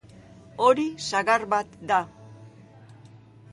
Hori 0.67 0.85
sagar 1.09 1.45
bat 1.53 1.77
da. 1.93 2.01